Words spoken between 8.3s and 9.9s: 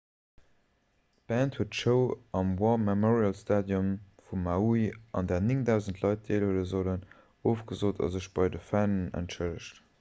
bei de fannen entschëllegt